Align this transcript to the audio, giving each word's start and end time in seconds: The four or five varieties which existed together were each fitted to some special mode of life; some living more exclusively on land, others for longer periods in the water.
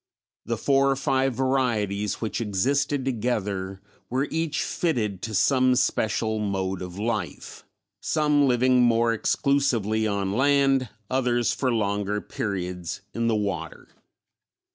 The 0.47 0.57
four 0.57 0.89
or 0.89 0.95
five 0.95 1.35
varieties 1.35 2.15
which 2.21 2.41
existed 2.41 3.05
together 3.05 3.83
were 4.09 4.27
each 4.31 4.63
fitted 4.63 5.21
to 5.21 5.35
some 5.35 5.75
special 5.75 6.39
mode 6.39 6.81
of 6.81 6.97
life; 6.97 7.63
some 8.01 8.47
living 8.47 8.81
more 8.81 9.13
exclusively 9.13 10.07
on 10.07 10.33
land, 10.33 10.89
others 11.11 11.53
for 11.53 11.71
longer 11.71 12.19
periods 12.19 13.01
in 13.13 13.27
the 13.27 13.35
water. 13.35 13.89